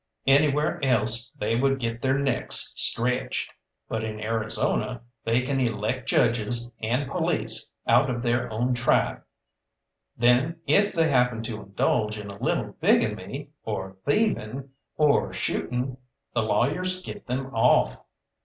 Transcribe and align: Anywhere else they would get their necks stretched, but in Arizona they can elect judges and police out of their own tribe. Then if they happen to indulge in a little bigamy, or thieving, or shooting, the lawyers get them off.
Anywhere 0.25 0.79
else 0.83 1.29
they 1.37 1.55
would 1.55 1.77
get 1.79 2.01
their 2.01 2.17
necks 2.17 2.73
stretched, 2.75 3.53
but 3.87 4.03
in 4.03 4.19
Arizona 4.19 5.03
they 5.25 5.41
can 5.41 5.59
elect 5.59 6.09
judges 6.09 6.73
and 6.81 7.07
police 7.07 7.75
out 7.85 8.09
of 8.09 8.23
their 8.23 8.51
own 8.51 8.73
tribe. 8.73 9.21
Then 10.17 10.59
if 10.65 10.91
they 10.93 11.07
happen 11.09 11.43
to 11.43 11.61
indulge 11.61 12.17
in 12.17 12.31
a 12.31 12.41
little 12.43 12.75
bigamy, 12.81 13.51
or 13.63 13.95
thieving, 14.03 14.71
or 14.97 15.31
shooting, 15.33 15.97
the 16.33 16.41
lawyers 16.41 17.03
get 17.03 17.27
them 17.27 17.53
off. 17.53 17.97